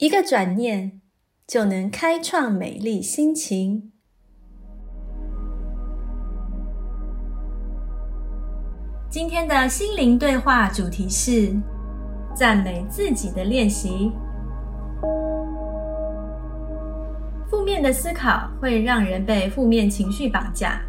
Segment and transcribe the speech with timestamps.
[0.00, 1.02] 一个转念
[1.46, 3.92] 就能开创美丽心情。
[9.10, 11.54] 今天的心灵对话主题是
[12.34, 14.10] 赞美自己的练习。
[17.50, 20.80] 负面的思考会让人被负面情绪绑架。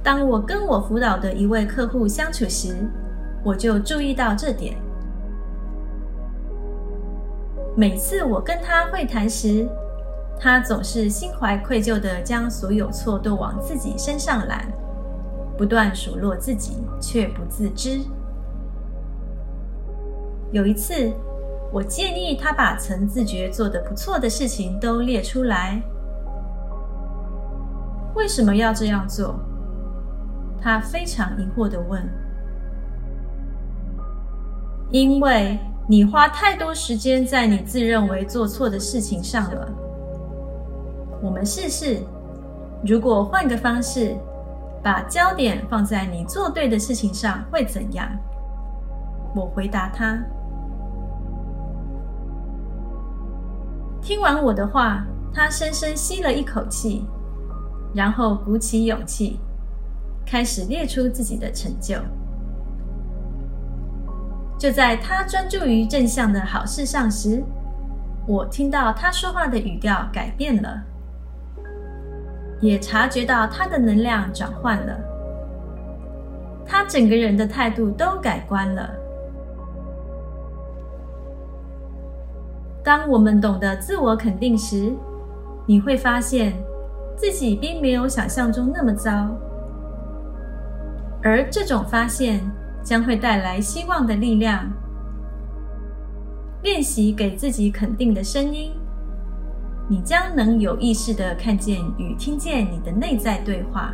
[0.00, 2.88] 当我跟我辅导的一位客户相处时，
[3.44, 4.76] 我就注意到这点。
[7.78, 9.64] 每次我跟他会谈时，
[10.36, 14.66] 他总是心怀愧疚的将所有错都往自己身上揽，
[15.56, 18.00] 不断数落自己，却不自知。
[20.50, 21.12] 有一次，
[21.72, 25.80] 我建议他把曾自觉做得不错的事情都列出来。
[28.16, 29.38] 为什么要这样做？
[30.60, 32.02] 他非常疑惑的问
[34.90, 39.72] ：“因为你花太多时间在你自认为做错的事情上了。
[41.22, 42.02] 我们试试，
[42.84, 44.14] 如果换个方式，
[44.82, 48.06] 把焦点放在你做对的事情上，会怎样？”
[49.34, 50.22] 我回答他。
[54.02, 57.06] 听完我的话，他深深吸了一口气，
[57.94, 59.40] 然后鼓起勇气。
[60.26, 61.94] 开始列出自己的成就。
[64.58, 67.42] 就在他专注于正向的好事上时，
[68.26, 70.82] 我听到他说话的语调改变了，
[72.60, 74.98] 也察觉到他的能量转换了，
[76.66, 78.90] 他整个人的态度都改观了。
[82.82, 84.92] 当我们懂得自我肯定时，
[85.66, 86.52] 你会发现
[87.16, 89.28] 自己并没有想象中那么糟。
[91.22, 92.40] 而这种发现
[92.88, 94.66] 将会带来希望的力量。
[96.62, 98.72] 练习给自己肯定的声音，
[99.90, 103.92] 你将能有意识的看见与听见你的内在对话。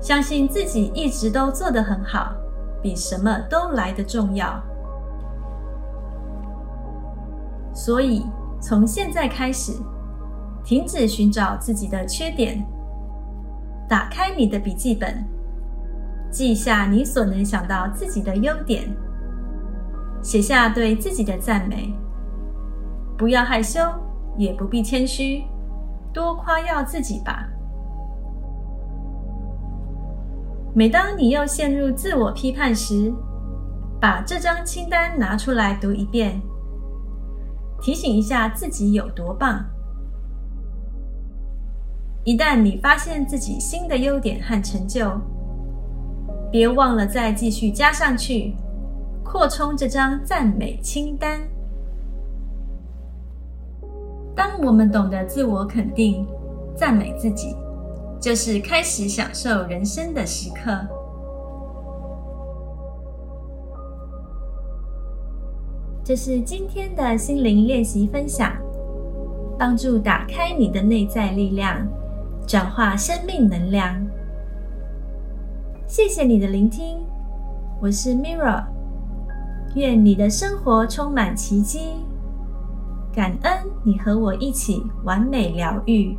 [0.00, 2.32] 相信自己一直都做得很好，
[2.80, 4.62] 比什么都来得重要。
[7.74, 8.24] 所以，
[8.60, 9.72] 从现在开始，
[10.62, 12.64] 停止寻找自己的缺点。
[13.88, 15.24] 打开你的笔记本，
[16.30, 18.88] 记下你所能想到自己的优点，
[20.22, 21.92] 写下对自己的赞美。
[23.18, 23.80] 不要害羞，
[24.38, 25.44] 也不必谦虚，
[26.12, 27.46] 多夸耀自己吧。
[30.72, 33.12] 每当你又陷入自我批判时，
[34.00, 36.40] 把这张清单拿出来读一遍，
[37.80, 39.64] 提醒一下自己有多棒。
[42.22, 45.10] 一旦你发现自己新的优点和成就，
[46.50, 48.54] 别忘了再继续加上去，
[49.22, 51.40] 扩充这张赞美清单。
[54.34, 56.26] 当我们懂得自我肯定、
[56.74, 57.54] 赞美自己，
[58.20, 60.72] 就是开始享受人生的时刻。
[66.02, 68.52] 这是今天的心灵练习分享，
[69.56, 71.86] 帮助打开你的内在力量。
[72.46, 74.04] 转化生命能量。
[75.90, 77.00] 谢谢你的聆听，
[77.80, 78.62] 我是 Mirror。
[79.74, 81.80] 愿你的生活充满奇迹，
[83.12, 83.52] 感恩
[83.82, 86.16] 你和我一起完美疗愈。